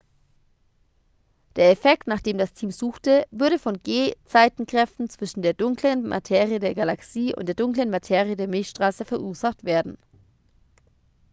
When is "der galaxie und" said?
6.59-7.45